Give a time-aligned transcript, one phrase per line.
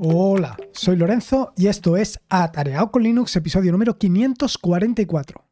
[0.00, 5.44] Hola, soy Lorenzo y esto es Atareado con Linux, episodio número 544.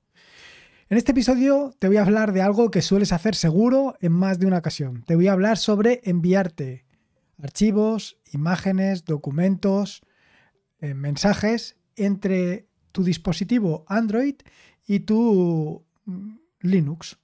[0.89, 4.39] En este episodio te voy a hablar de algo que sueles hacer seguro en más
[4.39, 5.03] de una ocasión.
[5.05, 6.85] Te voy a hablar sobre enviarte
[7.43, 10.03] archivos, imágenes, documentos,
[10.79, 14.37] eh, mensajes entre tu dispositivo Android
[14.87, 17.19] y tu mm, Linux.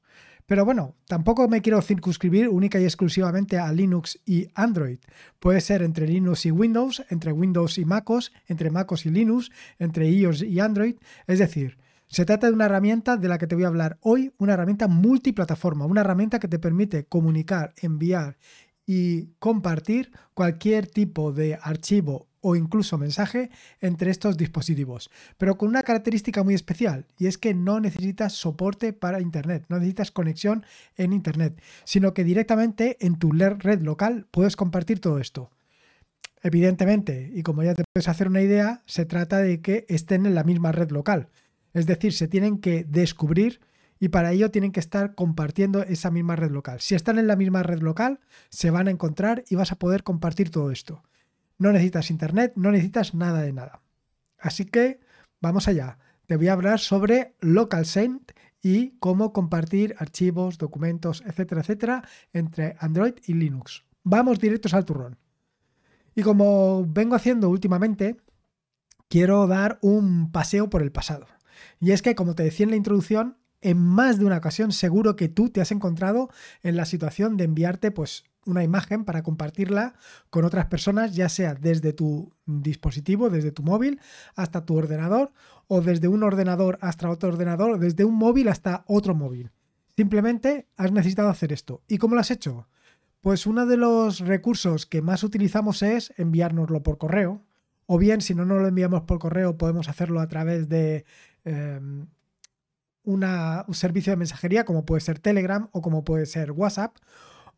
[0.46, 4.98] Pero bueno, tampoco me quiero circunscribir única y exclusivamente a Linux y Android.
[5.38, 10.08] Puede ser entre Linux y Windows, entre Windows y MacOS, entre MacOS y Linux, entre
[10.08, 10.96] iOS y Android.
[11.26, 11.78] Es decir,
[12.08, 14.88] se trata de una herramienta de la que te voy a hablar hoy, una herramienta
[14.88, 18.36] multiplataforma, una herramienta que te permite comunicar, enviar
[18.84, 25.84] y compartir cualquier tipo de archivo o incluso mensaje entre estos dispositivos, pero con una
[25.84, 30.66] característica muy especial y es que no necesitas soporte para Internet, no necesitas conexión
[30.96, 35.50] en Internet, sino que directamente en tu red local puedes compartir todo esto.
[36.42, 40.34] Evidentemente, y como ya te puedes hacer una idea, se trata de que estén en
[40.34, 41.28] la misma red local,
[41.72, 43.60] es decir, se tienen que descubrir
[44.00, 46.80] y para ello tienen que estar compartiendo esa misma red local.
[46.80, 48.18] Si están en la misma red local,
[48.50, 51.04] se van a encontrar y vas a poder compartir todo esto.
[51.58, 53.82] No necesitas internet, no necesitas nada de nada.
[54.38, 55.00] Así que
[55.40, 55.98] vamos allá.
[56.26, 63.14] Te voy a hablar sobre LocalSend y cómo compartir archivos, documentos, etcétera, etcétera, entre Android
[63.26, 63.84] y Linux.
[64.04, 65.18] Vamos directos al turrón.
[66.14, 68.16] Y como vengo haciendo últimamente,
[69.08, 71.26] quiero dar un paseo por el pasado.
[71.80, 75.16] Y es que, como te decía en la introducción, en más de una ocasión seguro
[75.16, 76.30] que tú te has encontrado
[76.62, 79.94] en la situación de enviarte pues una imagen para compartirla
[80.30, 84.00] con otras personas, ya sea desde tu dispositivo, desde tu móvil
[84.34, 85.32] hasta tu ordenador,
[85.68, 89.50] o desde un ordenador hasta otro ordenador, desde un móvil hasta otro móvil.
[89.96, 91.82] Simplemente has necesitado hacer esto.
[91.86, 92.68] ¿Y cómo lo has hecho?
[93.20, 97.44] Pues uno de los recursos que más utilizamos es enviárnoslo por correo,
[97.86, 101.04] o bien si no nos lo enviamos por correo podemos hacerlo a través de
[101.44, 102.06] em,
[103.04, 106.96] una, un servicio de mensajería como puede ser Telegram o como puede ser WhatsApp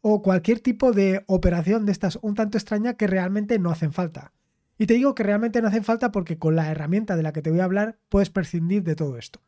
[0.07, 4.35] o cualquier tipo de operación de estas un tanto extraña que realmente no hacen falta.
[4.77, 7.41] Y te digo que realmente no hacen falta porque con la herramienta de la que
[7.41, 9.41] te voy a hablar puedes prescindir de todo esto.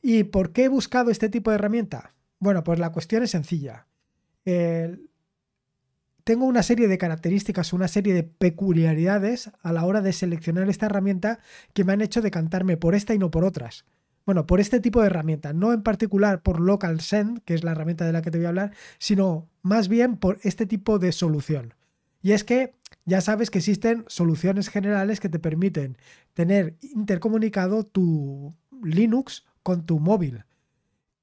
[0.00, 2.14] ¿Y por qué he buscado este tipo de herramienta?
[2.38, 3.88] Bueno, pues la cuestión es sencilla.
[4.44, 4.94] tengo
[6.44, 11.40] una serie de características, una serie de peculiaridades a la hora de seleccionar esta herramienta
[11.72, 13.86] que me han hecho decantarme por esta y no por otras.
[14.26, 17.72] Bueno, por este tipo de herramientas, no en particular por Local Send, que es la
[17.72, 21.12] herramienta de la que te voy a hablar, sino más bien por este tipo de
[21.12, 21.74] solución.
[22.22, 22.74] Y es que
[23.04, 25.98] ya sabes que existen soluciones generales que te permiten
[26.32, 30.44] tener intercomunicado tu Linux con tu móvil.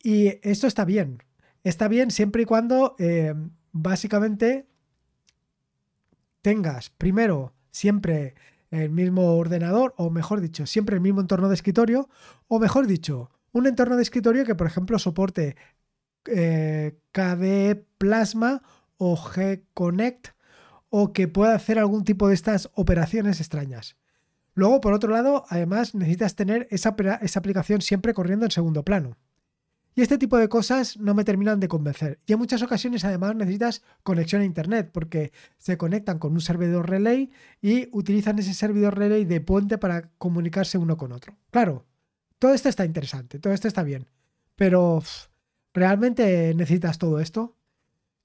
[0.04, 1.24] Y esto está bien.
[1.64, 3.34] Está bien siempre y cuando eh,
[3.72, 4.68] básicamente
[6.42, 8.36] tengas primero siempre
[8.72, 12.10] el mismo ordenador, o mejor dicho, siempre el mismo entorno de escritorio,
[12.48, 15.58] o mejor dicho, un entorno de escritorio que, por ejemplo, soporte
[16.26, 18.62] eh, KDE Plasma
[18.98, 20.30] o G-Connect
[20.90, 23.98] o que pueda hacer algún tipo de estas operaciones extrañas.
[24.54, 29.18] Luego, por otro lado, además necesitas tener esa, esa aplicación siempre corriendo en segundo plano.
[29.94, 32.20] Y este tipo de cosas no me terminan de convencer.
[32.26, 36.90] Y en muchas ocasiones además necesitas conexión a Internet porque se conectan con un servidor
[36.90, 37.30] relay
[37.62, 41.36] y utilizan ese servidor relay de puente para comunicarse uno con otro.
[41.52, 41.86] Claro,
[42.40, 44.08] todo esto está interesante, todo esto está bien.
[44.56, 45.04] Pero
[45.74, 47.58] ¿realmente necesitas todo esto?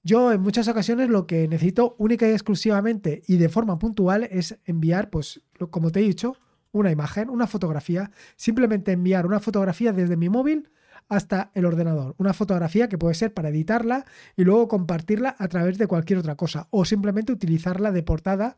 [0.03, 4.57] Yo en muchas ocasiones lo que necesito única y exclusivamente y de forma puntual es
[4.63, 6.37] enviar, pues como te he dicho,
[6.71, 8.11] una imagen, una fotografía.
[8.37, 10.69] Simplemente enviar una fotografía desde mi móvil
[11.09, 12.15] hasta el ordenador.
[12.17, 16.35] Una fotografía que puede ser para editarla y luego compartirla a través de cualquier otra
[16.35, 18.57] cosa o simplemente utilizarla de portada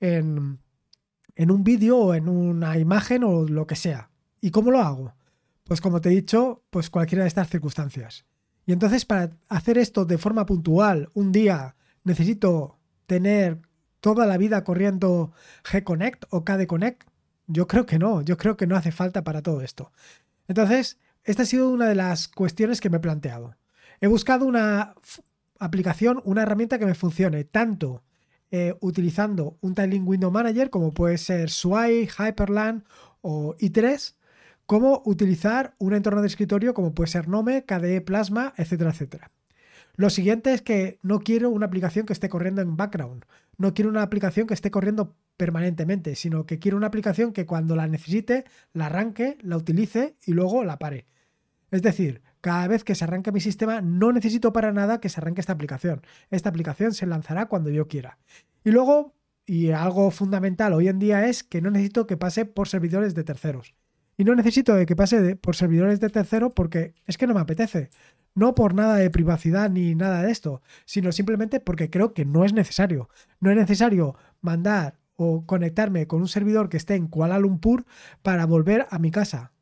[0.00, 0.58] en,
[1.36, 4.10] en un vídeo o en una imagen o lo que sea.
[4.40, 5.14] ¿Y cómo lo hago?
[5.64, 8.24] Pues como te he dicho, pues cualquiera de estas circunstancias.
[8.66, 13.60] Y entonces para hacer esto de forma puntual, un día necesito tener
[14.00, 15.32] toda la vida corriendo
[15.64, 17.02] G-Connect o KD-Connect.
[17.46, 19.92] Yo creo que no, yo creo que no hace falta para todo esto.
[20.48, 23.56] Entonces, esta ha sido una de las cuestiones que me he planteado.
[24.00, 24.94] He buscado una
[25.58, 28.02] aplicación, una herramienta que me funcione tanto
[28.50, 32.84] eh, utilizando un Tiling Window Manager como puede ser Sway, Hyperland
[33.20, 34.14] o i3,
[34.66, 39.30] como utilizar un entorno de escritorio como puede ser Nome, KDE Plasma, etcétera, etcétera.
[39.94, 43.24] Lo siguiente es que no quiero una aplicación que esté corriendo en background,
[43.58, 47.76] no quiero una aplicación que esté corriendo permanentemente, sino que quiero una aplicación que cuando
[47.76, 51.06] la necesite, la arranque, la utilice y luego la pare.
[51.72, 55.20] Es decir, cada vez que se arranque mi sistema, no necesito para nada que se
[55.20, 56.02] arranque esta aplicación.
[56.30, 58.18] Esta aplicación se lanzará cuando yo quiera.
[58.62, 59.14] Y luego,
[59.46, 63.24] y algo fundamental hoy en día es que no necesito que pase por servidores de
[63.24, 63.74] terceros.
[64.18, 67.88] Y no necesito que pase por servidores de terceros porque es que no me apetece.
[68.34, 72.44] No por nada de privacidad ni nada de esto, sino simplemente porque creo que no
[72.44, 73.08] es necesario.
[73.40, 77.86] No es necesario mandar o conectarme con un servidor que esté en Kuala Lumpur
[78.20, 79.52] para volver a mi casa.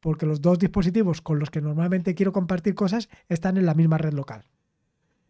[0.00, 3.98] Porque los dos dispositivos con los que normalmente quiero compartir cosas están en la misma
[3.98, 4.44] red local.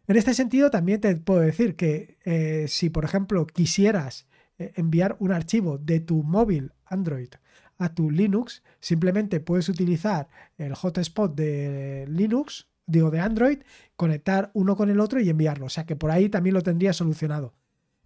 [0.07, 4.27] En este sentido, también te puedo decir que eh, si, por ejemplo, quisieras
[4.57, 7.29] eh, enviar un archivo de tu móvil Android
[7.77, 10.27] a tu Linux, simplemente puedes utilizar
[10.57, 13.59] el hotspot de Linux, digo de Android,
[13.95, 15.67] conectar uno con el otro y enviarlo.
[15.67, 17.53] O sea que por ahí también lo tendrías solucionado.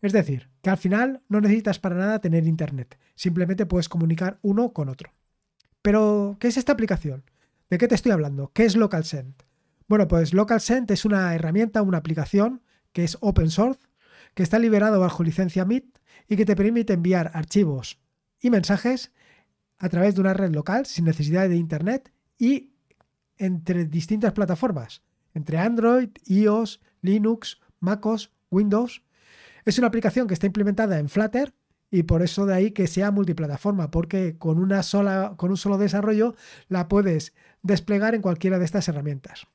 [0.01, 4.74] Es decir, que al final no necesitas para nada tener internet, simplemente puedes comunicar uno
[4.74, 5.13] con otro.
[5.84, 7.24] Pero, ¿qué es esta aplicación?
[7.70, 8.52] ¿De qué te estoy hablando?
[8.54, 9.36] ¿Qué es LocalSend?
[9.88, 12.64] Bueno, pues LocalSend es una herramienta, una aplicación
[12.94, 13.82] que es open source,
[14.34, 16.00] que está liberado bajo licencia MIT
[16.30, 18.00] y que te permite enviar archivos
[18.40, 19.12] y mensajes
[19.78, 22.72] a través de una red local sin necesidad de internet y
[23.38, 25.02] entre distintas plataformas,
[25.34, 29.04] entre Android, iOS, Linux, MacOS, Windows
[29.66, 31.54] es una aplicación que está implementada en Flutter
[31.94, 35.78] y por eso de ahí que sea multiplataforma, porque con, una sola, con un solo
[35.78, 36.34] desarrollo
[36.68, 39.45] la puedes desplegar en cualquiera de estas herramientas.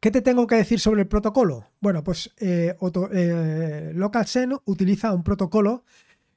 [0.00, 1.68] ¿Qué te tengo que decir sobre el protocolo?
[1.80, 2.74] Bueno, pues eh,
[3.12, 5.84] eh LocalSend utiliza un protocolo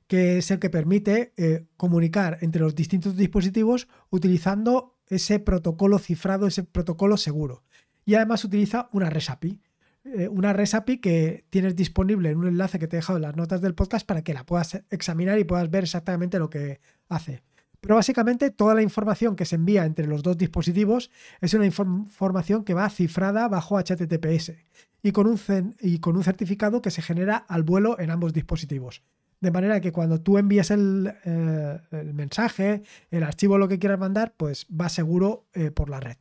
[0.06, 6.46] que es el que permite eh, comunicar entre los distintos dispositivos utilizando ese protocolo cifrado,
[6.46, 7.64] ese protocolo seguro.
[8.06, 9.60] Y además utiliza una REST API.
[10.04, 13.24] Eh, una REST API que tienes disponible en un enlace que te he dejado en
[13.24, 16.82] las notas del podcast para que la puedas examinar y puedas ver exactamente lo que
[17.08, 17.44] hace.
[17.82, 22.64] Pero básicamente toda la información que se envía entre los dos dispositivos es una información
[22.64, 24.54] que va cifrada bajo HTTPS
[25.04, 25.40] y con un,
[25.80, 29.04] y con un certificado que se genera al vuelo en ambos dispositivos.
[29.40, 31.80] De manera que cuando tú envíes el, eh,
[32.14, 36.18] mensaje, el archivo, lo que quieras mandar, pues va seguro eh, por la red.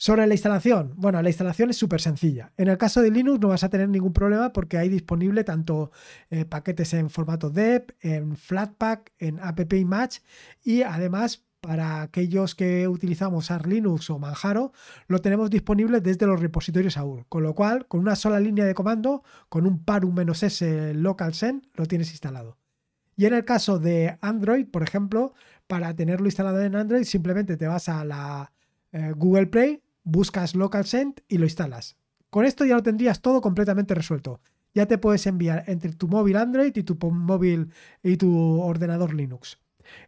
[0.00, 2.52] Sobre la instalación, bueno, la instalación es súper sencilla.
[2.56, 5.90] En el caso de Linux no vas a tener ningún problema porque hay disponible tanto
[6.30, 10.22] eh, paquetes en formato DEP, en Flatpak, en app-image
[10.62, 14.72] y además para aquellos que utilizamos Arch Linux o Manjaro,
[15.08, 17.26] lo tenemos disponible desde los repositorios AUR.
[17.28, 21.86] Con lo cual, con una sola línea de comando, con un paru-s local send, lo
[21.86, 22.56] tienes instalado.
[23.16, 25.34] Y en el caso de Android, por ejemplo,
[25.66, 28.52] para tenerlo instalado en Android, simplemente te vas a la
[28.92, 31.96] eh, Google Play, buscas LocalSend y lo instalas.
[32.30, 34.40] Con esto ya lo tendrías todo completamente resuelto.
[34.74, 37.72] Ya te puedes enviar entre tu móvil Android y tu móvil
[38.02, 39.58] y tu ordenador Linux.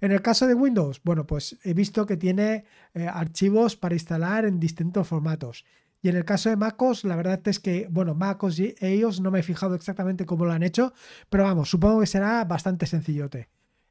[0.00, 2.64] En el caso de Windows, bueno, pues he visto que tiene
[2.94, 5.64] eh, archivos para instalar en distintos formatos.
[6.03, 9.31] Y en el caso de MacOS, la verdad es que, bueno, MacOS y ellos no
[9.31, 10.93] me he fijado exactamente cómo lo han hecho,
[11.29, 13.49] pero vamos, supongo que será bastante sencillote.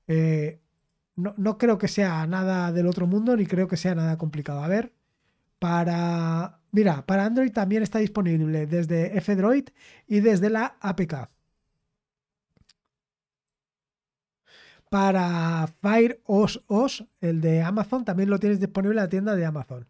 [0.08, 0.60] Eh,
[1.16, 4.64] no, no creo que sea nada del otro mundo, ni creo que sea nada complicado.
[4.64, 4.94] A ver,
[5.60, 9.70] para, mira, para Android también está disponible desde F-Droid
[10.08, 11.30] y desde la APK.
[14.90, 19.46] Para Fire OS, OS, el de Amazon, también lo tienes disponible en la tienda de
[19.46, 19.88] Amazon.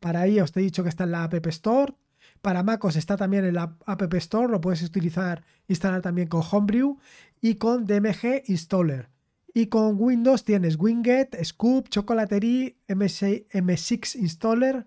[0.00, 1.94] Para iOS te he dicho que está en la App Store.
[2.40, 6.98] Para MacOS está también en la App Store, lo puedes utilizar, instalar también con Homebrew
[7.40, 9.10] y con DMG Installer.
[9.54, 14.86] Y con Windows tienes Winget, Scoop, Chocolaterie, M6 Installer,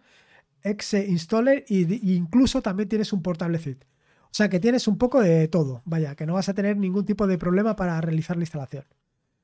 [0.65, 3.83] Exe Installer e incluso también tienes un portable zip.
[4.23, 7.05] O sea que tienes un poco de todo, vaya, que no vas a tener ningún
[7.05, 8.83] tipo de problema para realizar la instalación.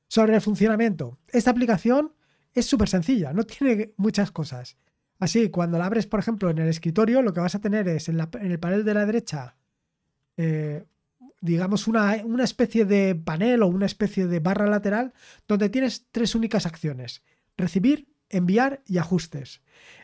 [0.08, 2.12] Sobre el funcionamiento, esta aplicación
[2.54, 4.78] es súper sencilla, no tiene muchas cosas.
[5.20, 8.10] Así, cuando la abres, por ejemplo, en el escritorio, lo que vas a tener es
[8.10, 9.56] en, el panel de la derecha
[10.36, 10.84] eh,
[11.42, 15.14] digamos, una, especie de panel o una especie de barra lateral
[15.48, 17.24] donde tienes tres únicas acciones.
[17.58, 19.62] Recibir, enviar y ajustes.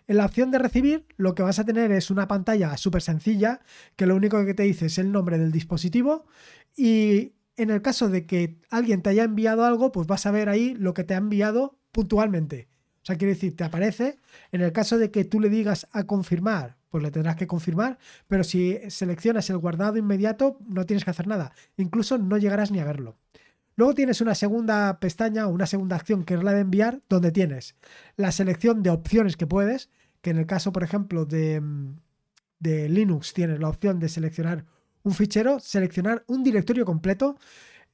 [0.08, 3.62] En la opción de recibir lo que vas a tener es una pantalla súper sencilla
[3.96, 6.26] que lo único que te dice es el nombre del dispositivo
[6.76, 10.50] y en el caso de que alguien te haya enviado algo, pues vas a ver
[10.50, 12.70] ahí lo que te ha enviado puntualmente.
[13.02, 14.20] O sea, quiere decir, te aparece.
[14.52, 17.98] En el caso de que tú le digas a confirmar pues le tendrás que confirmar,
[18.28, 22.80] pero si seleccionas el guardado inmediato no tienes que hacer nada, incluso no llegarás ni
[22.80, 23.18] a verlo.
[23.78, 27.32] Luego tienes una segunda pestaña o una segunda acción que es la de enviar, donde
[27.32, 27.76] tienes
[28.16, 29.92] la selección de opciones que puedes,
[30.22, 31.62] que en el caso, por ejemplo, de,
[32.60, 34.66] de Linux tienes la opción de seleccionar
[35.04, 37.38] un fichero, seleccionar un directorio completo,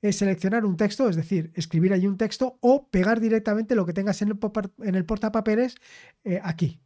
[0.02, 3.94] es seleccionar un texto, es decir, escribir ahí un texto o pegar directamente lo que
[3.94, 4.40] tengas en el,
[4.84, 5.76] en el portapapeles
[6.24, 6.80] eh, aquí.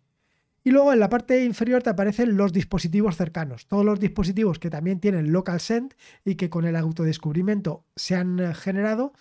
[0.68, 4.70] Y luego en la parte inferior te aparecen los dispositivos cercanos, todos los dispositivos que
[4.70, 5.94] también tienen local send
[6.26, 9.14] y que con el autodescubrimiento se han eh, generado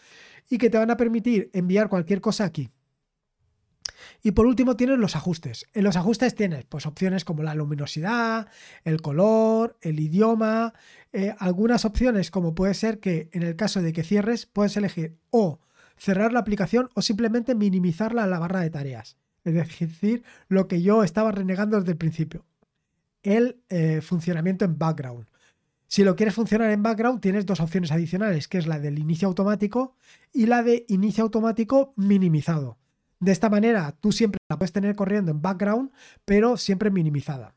[0.50, 2.70] y que te van a permitir enviar cualquier cosa aquí.
[4.24, 5.66] Y por último tienes los ajustes.
[5.72, 8.48] En los ajustes tienes pues, opciones como la luminosidad,
[8.82, 10.74] el color, el idioma,
[11.12, 15.16] eh, algunas opciones como puede ser que en el caso de que cierres puedes elegir
[15.30, 15.60] o
[15.96, 19.16] cerrar la aplicación o simplemente minimizarla a la barra de tareas.
[19.46, 22.44] Es decir, lo que yo estaba renegando desde el principio.
[23.22, 25.28] El eh, funcionamiento en background.
[25.86, 29.28] Si lo quieres funcionar en background, tienes dos opciones adicionales, que es la del inicio
[29.28, 29.94] automático
[30.32, 32.76] y la de inicio automático minimizado.
[33.20, 35.92] De esta manera, tú siempre la puedes tener corriendo en background,
[36.24, 37.54] pero siempre minimizada.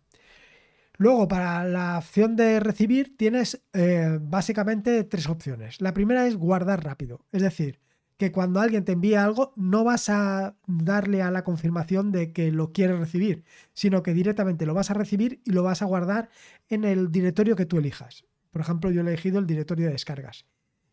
[0.98, 5.82] Luego, para la opción de recibir, tienes eh, básicamente tres opciones.
[5.82, 7.80] La primera es guardar rápido, es decir,
[8.20, 12.52] que cuando alguien te envía algo, no vas a darle a la confirmación de que
[12.52, 16.30] lo quieres recibir, sino que directamente lo vas a recibir y lo vas a guardar
[16.68, 18.26] en el directorio que tú elijas.
[18.52, 20.46] Por ejemplo, yo he elegido el directorio de descargas.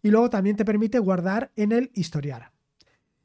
[0.02, 2.52] Y luego también te permite guardar en el historial.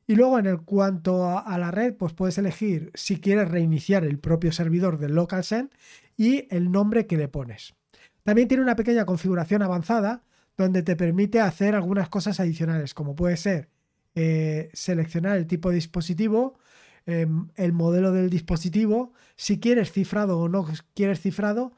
[0.08, 4.18] Y luego en el cuanto a, la red, pues puedes elegir si quieres reiniciar el
[4.18, 5.70] propio servidor del local send
[6.18, 7.76] y el nombre que le pones.
[8.24, 10.24] También tiene una pequeña configuración avanzada
[10.58, 13.70] donde te permite hacer algunas cosas adicionales, como puede ser
[14.16, 16.58] eh, seleccionar el tipo de dispositivo,
[17.06, 21.74] em, el modelo del dispositivo, si quieres cifrado o no quieres cifrado,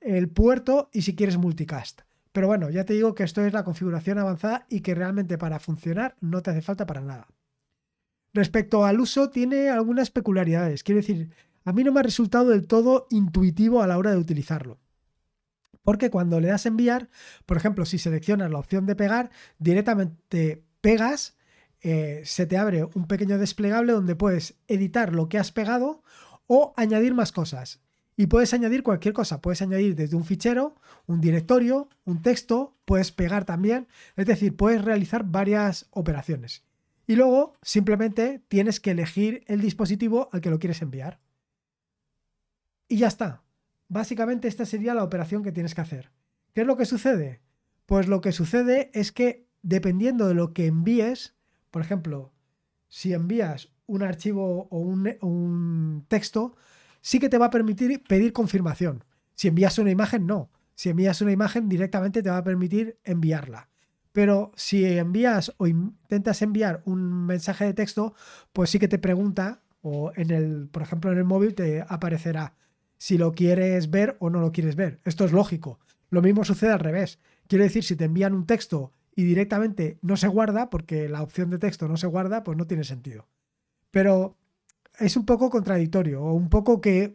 [0.00, 2.02] el puerto y si quieres multicast.
[2.32, 5.58] Pero bueno, ya te digo que esto es la configuración avanzada y que realmente para
[5.58, 7.28] funcionar no te hace falta para nada.
[8.34, 10.82] Respecto al uso, tiene algunas peculiaridades.
[10.82, 11.30] Quiero decir,
[11.64, 14.78] a mí no me ha resultado del todo intuitivo a la hora de utilizarlo.
[15.82, 17.08] Porque cuando le das enviar,
[17.46, 21.36] por ejemplo, si seleccionas la opción de pegar, directamente pegas,
[21.88, 26.02] eh, se te abre un pequeño desplegable donde puedes editar lo que has pegado
[26.48, 27.80] o añadir más cosas.
[28.16, 30.74] Y puedes añadir cualquier cosa, puedes añadir desde un fichero,
[31.06, 36.64] un directorio, un texto, puedes pegar también, es decir, puedes realizar varias operaciones.
[37.06, 41.20] Y luego simplemente tienes que elegir el dispositivo al que lo quieres enviar.
[42.88, 43.44] Y ya está.
[43.86, 46.10] Básicamente esta sería la operación que tienes que hacer.
[46.52, 47.42] ¿Qué es lo que sucede?
[47.84, 51.35] Pues lo que sucede es que dependiendo de lo que envíes,
[51.76, 52.32] por ejemplo,
[52.88, 56.56] si envías un archivo o un, texto,
[57.02, 59.04] sí que te va a permitir pedir confirmación.
[59.34, 60.48] Si envías una imagen, no.
[60.74, 63.68] Si envías una imagen, directamente te va a permitir enviarla.
[64.12, 68.14] Pero si envías o intentas enviar un mensaje de texto,
[68.54, 72.54] pues sí que te pregunta, o en el, por ejemplo, en el móvil te aparecerá
[72.96, 74.98] si lo quieres ver o no lo quieres ver.
[75.04, 75.78] Esto es lógico.
[76.08, 77.18] Lo mismo sucede al revés.
[77.46, 81.50] Quiere decir, si te envían un texto y directamente no se guarda, porque la opción
[81.50, 83.26] de texto no se guarda, pues no tiene sentido.
[83.90, 84.36] Pero
[85.00, 87.14] es un poco contradictorio, o un poco que,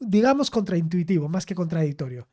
[0.00, 2.26] digamos, contraintuitivo, más que contradictorio.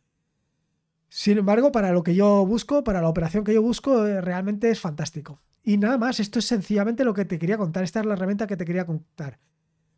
[1.09, 4.71] Sin embargo, para lo que yo busco, para la operación que yo busco, eh, realmente
[4.71, 5.41] es fantástico.
[5.61, 7.83] Y nada más, esto es sencillamente lo que te quería contar.
[7.83, 9.39] Esta es la herramienta que te quería contar.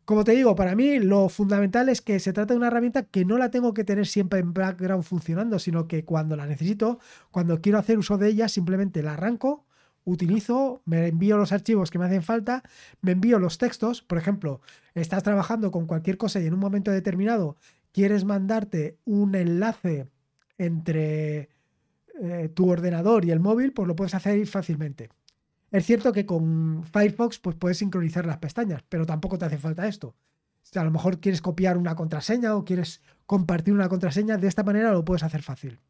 [0.04, 3.24] Como te digo, para mí lo fundamental es que se trata de una herramienta que
[3.24, 6.98] no la tengo que tener siempre en background funcionando, sino que cuando la necesito,
[7.30, 9.64] cuando quiero hacer uso de ella, simplemente la arranco,
[10.04, 12.62] utilizo, me envío los archivos que me hacen falta,
[13.00, 14.60] me envío los textos, por ejemplo,
[14.94, 17.56] estás trabajando con cualquier cosa y en un momento determinado
[17.92, 20.08] quieres mandarte un enlace
[20.58, 21.48] entre
[22.20, 25.08] eh, tu ordenador y el móvil, pues lo puedes hacer fácilmente.
[25.74, 29.88] Es cierto que con Firefox pues puedes sincronizar las pestañas, pero tampoco te hace falta
[29.88, 30.14] esto.
[30.62, 34.62] Si a lo mejor quieres copiar una contraseña o quieres compartir una contraseña, de esta
[34.62, 35.80] manera lo puedes hacer fácil.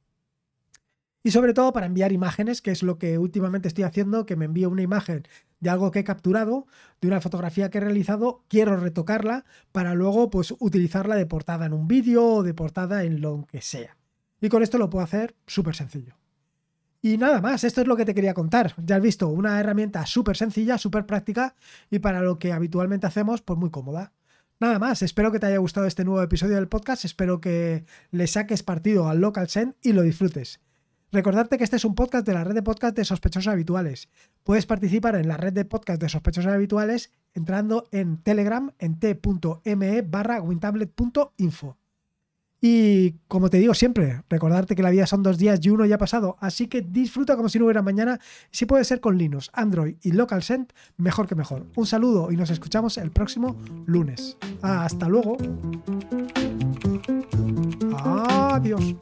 [1.23, 4.47] Y sobre todo para enviar imágenes, que es lo que últimamente estoy haciendo, que me
[4.47, 5.25] envío una imagen
[5.61, 6.67] de algo que he capturado,
[7.03, 11.75] de una fotografía que he realizado, quiero retocarla para luego pues utilizarla de portada en
[11.75, 13.99] un vídeo o de portada en lo que sea.
[14.41, 16.17] Y con esto lo puedo hacer súper sencillo.
[17.05, 18.75] Y nada más, esto es lo que te quería contar.
[18.79, 21.55] Ya has visto, una herramienta súper sencilla, súper práctica
[21.91, 24.15] y para lo que habitualmente hacemos, pues muy cómoda.
[24.59, 28.27] Nada más, espero que te haya gustado este nuevo episodio del podcast, espero que le
[28.27, 30.61] saques partido al Local Send y lo disfrutes.
[31.13, 34.09] Recordarte que este es un podcast de la red de podcast de sospechosos habituales.
[34.43, 40.01] Puedes participar en la red de podcast de sospechosos habituales entrando en Telegram en t.me
[40.01, 41.77] barra wintablet.info.
[42.67, 45.97] Y como te digo siempre, recordarte que la vida son dos días y uno ya
[45.97, 48.19] ha pasado, así que disfruta como si no hubiera mañana,
[48.51, 51.67] si puede ser con Linux, Android y Local Send, mejor que mejor.
[51.77, 54.39] Un saludo y nos escuchamos el próximo lunes.
[54.63, 55.37] Hasta luego.
[57.99, 58.97] Adiós.